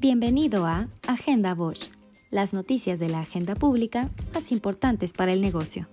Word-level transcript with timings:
Bienvenido 0.00 0.64
a 0.64 0.86
Agenda 1.08 1.56
Bosch, 1.56 1.90
las 2.30 2.52
noticias 2.52 3.00
de 3.00 3.08
la 3.08 3.18
agenda 3.18 3.56
pública 3.56 4.08
más 4.32 4.52
importantes 4.52 5.12
para 5.12 5.32
el 5.32 5.40
negocio. 5.40 5.88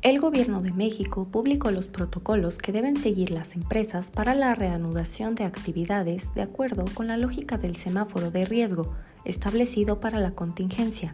El 0.00 0.18
Gobierno 0.18 0.62
de 0.62 0.72
México 0.72 1.28
publicó 1.30 1.70
los 1.70 1.88
protocolos 1.88 2.56
que 2.56 2.72
deben 2.72 2.96
seguir 2.96 3.30
las 3.30 3.54
empresas 3.54 4.10
para 4.10 4.34
la 4.34 4.54
reanudación 4.54 5.34
de 5.34 5.44
actividades 5.44 6.32
de 6.32 6.40
acuerdo 6.40 6.86
con 6.94 7.08
la 7.08 7.18
lógica 7.18 7.58
del 7.58 7.76
semáforo 7.76 8.30
de 8.30 8.46
riesgo 8.46 8.94
establecido 9.26 10.00
para 10.00 10.20
la 10.20 10.30
contingencia. 10.30 11.12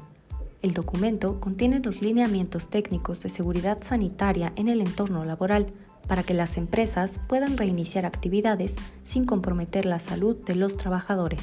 El 0.65 0.73
documento 0.73 1.41
contiene 1.41 1.81
los 1.81 2.01
lineamientos 2.01 2.71
técnicos 2.71 3.23
de 3.23 3.29
seguridad 3.29 3.83
sanitaria 3.83 4.55
en 4.57 4.69
el 4.69 4.81
entorno 4.81 5.23
laboral 5.27 5.67
para 6.09 6.23
que 6.23 6.33
las 6.33 6.57
empresas 6.57 7.21
puedan 7.29 7.59
reiniciar 7.59 8.07
actividades 8.07 8.75
sin 9.03 9.27
comprometer 9.27 9.85
la 9.85 9.99
salud 9.99 10.37
de 10.37 10.55
los 10.55 10.79
trabajadores. 10.79 11.43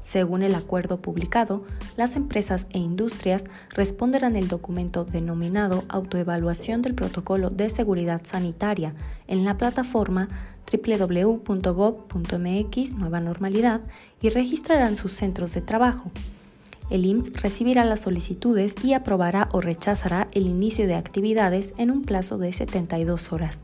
Según 0.00 0.44
el 0.44 0.54
acuerdo 0.54 1.02
publicado, 1.02 1.64
las 1.96 2.14
empresas 2.14 2.68
e 2.70 2.78
industrias 2.78 3.42
responderán 3.74 4.36
el 4.36 4.46
documento 4.46 5.04
denominado 5.04 5.82
Autoevaluación 5.88 6.82
del 6.82 6.94
Protocolo 6.94 7.50
de 7.50 7.68
Seguridad 7.68 8.22
Sanitaria 8.24 8.94
en 9.26 9.44
la 9.44 9.58
plataforma 9.58 10.28
www.gov.mx 10.72 11.50
Nueva 12.92 13.18
Normalidad 13.18 13.80
y 14.22 14.28
registrarán 14.28 14.96
sus 14.96 15.14
centros 15.14 15.52
de 15.52 15.62
trabajo. 15.62 16.12
El 16.88 17.04
IMSS 17.04 17.42
recibirá 17.42 17.84
las 17.84 18.00
solicitudes 18.00 18.74
y 18.84 18.92
aprobará 18.92 19.48
o 19.52 19.60
rechazará 19.60 20.28
el 20.32 20.46
inicio 20.46 20.86
de 20.86 20.94
actividades 20.94 21.74
en 21.78 21.90
un 21.90 22.02
plazo 22.02 22.38
de 22.38 22.52
72 22.52 23.32
horas. 23.32 23.60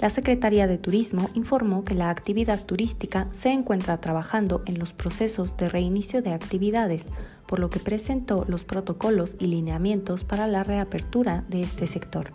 La 0.00 0.10
Secretaría 0.10 0.66
de 0.66 0.76
Turismo 0.76 1.30
informó 1.34 1.82
que 1.84 1.94
la 1.94 2.10
actividad 2.10 2.62
turística 2.64 3.28
se 3.32 3.50
encuentra 3.50 3.96
trabajando 3.96 4.60
en 4.66 4.78
los 4.78 4.92
procesos 4.92 5.56
de 5.56 5.70
reinicio 5.70 6.20
de 6.20 6.34
actividades, 6.34 7.06
por 7.46 7.60
lo 7.60 7.70
que 7.70 7.80
presentó 7.80 8.44
los 8.46 8.64
protocolos 8.64 9.36
y 9.38 9.46
lineamientos 9.46 10.24
para 10.24 10.48
la 10.48 10.64
reapertura 10.64 11.44
de 11.48 11.62
este 11.62 11.86
sector. 11.86 12.32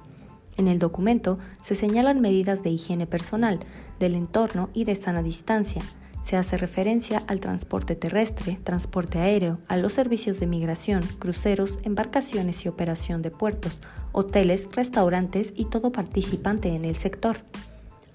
En 0.57 0.67
el 0.67 0.79
documento 0.79 1.37
se 1.63 1.75
señalan 1.75 2.19
medidas 2.19 2.63
de 2.63 2.71
higiene 2.71 3.05
personal, 3.05 3.59
del 3.99 4.15
entorno 4.15 4.69
y 4.73 4.85
de 4.85 4.95
sana 4.95 5.21
distancia. 5.21 5.83
Se 6.23 6.37
hace 6.37 6.57
referencia 6.57 7.23
al 7.27 7.39
transporte 7.39 7.95
terrestre, 7.95 8.59
transporte 8.63 9.19
aéreo, 9.19 9.57
a 9.67 9.77
los 9.77 9.93
servicios 9.93 10.39
de 10.39 10.47
migración, 10.47 11.01
cruceros, 11.19 11.79
embarcaciones 11.83 12.63
y 12.65 12.69
operación 12.69 13.21
de 13.21 13.31
puertos, 13.31 13.81
hoteles, 14.11 14.69
restaurantes 14.71 15.53
y 15.55 15.65
todo 15.65 15.91
participante 15.91 16.75
en 16.75 16.85
el 16.85 16.95
sector. 16.95 17.37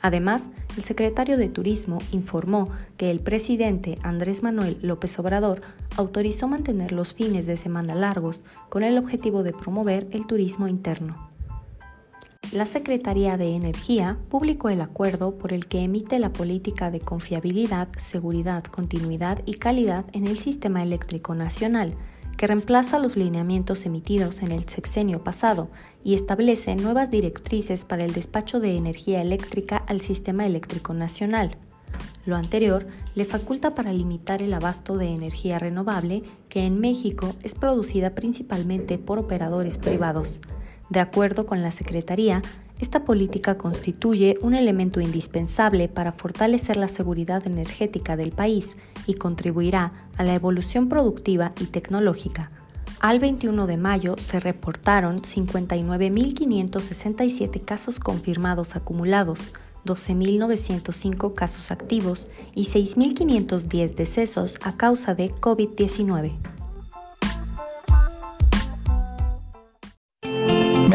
Además, 0.02 0.48
el 0.76 0.84
secretario 0.84 1.36
de 1.36 1.48
Turismo 1.48 1.98
informó 2.12 2.70
que 2.96 3.10
el 3.10 3.20
presidente 3.20 3.98
Andrés 4.02 4.42
Manuel 4.42 4.78
López 4.82 5.18
Obrador 5.18 5.60
autorizó 5.96 6.46
mantener 6.46 6.92
los 6.92 7.14
fines 7.14 7.46
de 7.46 7.56
semana 7.56 7.94
largos 7.94 8.44
con 8.68 8.82
el 8.84 8.98
objetivo 8.98 9.42
de 9.42 9.52
promover 9.52 10.06
el 10.12 10.26
turismo 10.26 10.68
interno. 10.68 11.35
La 12.56 12.64
Secretaría 12.64 13.36
de 13.36 13.54
Energía 13.54 14.16
publicó 14.30 14.70
el 14.70 14.80
acuerdo 14.80 15.36
por 15.36 15.52
el 15.52 15.66
que 15.66 15.82
emite 15.82 16.18
la 16.18 16.32
política 16.32 16.90
de 16.90 17.00
confiabilidad, 17.00 17.88
seguridad, 17.98 18.64
continuidad 18.64 19.42
y 19.44 19.56
calidad 19.56 20.06
en 20.14 20.26
el 20.26 20.38
sistema 20.38 20.82
eléctrico 20.82 21.34
nacional, 21.34 21.92
que 22.38 22.46
reemplaza 22.46 22.98
los 22.98 23.18
lineamientos 23.18 23.84
emitidos 23.84 24.40
en 24.40 24.52
el 24.52 24.66
sexenio 24.66 25.22
pasado 25.22 25.68
y 26.02 26.14
establece 26.14 26.74
nuevas 26.76 27.10
directrices 27.10 27.84
para 27.84 28.06
el 28.06 28.14
despacho 28.14 28.58
de 28.58 28.74
energía 28.78 29.20
eléctrica 29.20 29.76
al 29.76 30.00
sistema 30.00 30.46
eléctrico 30.46 30.94
nacional. 30.94 31.58
Lo 32.24 32.36
anterior 32.36 32.86
le 33.14 33.26
faculta 33.26 33.74
para 33.74 33.92
limitar 33.92 34.42
el 34.42 34.54
abasto 34.54 34.96
de 34.96 35.08
energía 35.08 35.58
renovable 35.58 36.22
que 36.48 36.64
en 36.64 36.80
México 36.80 37.34
es 37.42 37.54
producida 37.54 38.14
principalmente 38.14 38.96
por 38.96 39.18
operadores 39.18 39.76
privados. 39.76 40.40
De 40.90 41.00
acuerdo 41.00 41.46
con 41.46 41.62
la 41.62 41.72
Secretaría, 41.72 42.42
esta 42.78 43.04
política 43.04 43.56
constituye 43.56 44.36
un 44.42 44.54
elemento 44.54 45.00
indispensable 45.00 45.88
para 45.88 46.12
fortalecer 46.12 46.76
la 46.76 46.88
seguridad 46.88 47.46
energética 47.46 48.16
del 48.16 48.32
país 48.32 48.76
y 49.06 49.14
contribuirá 49.14 49.92
a 50.16 50.24
la 50.24 50.34
evolución 50.34 50.90
productiva 50.90 51.52
y 51.60 51.64
tecnológica. 51.64 52.50
Al 53.00 53.18
21 53.18 53.66
de 53.66 53.76
mayo 53.76 54.14
se 54.18 54.38
reportaron 54.40 55.20
59.567 55.22 57.64
casos 57.64 57.98
confirmados 57.98 58.76
acumulados, 58.76 59.40
12.905 59.84 61.34
casos 61.34 61.70
activos 61.70 62.26
y 62.54 62.64
6.510 62.64 63.94
decesos 63.94 64.58
a 64.62 64.76
causa 64.76 65.14
de 65.14 65.30
COVID-19. 65.30 66.55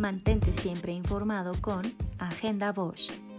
Mantente 0.00 0.50
siempre 0.54 0.92
informado 0.94 1.52
con 1.60 1.82
Agenda 2.18 2.72
Bosch. 2.72 3.29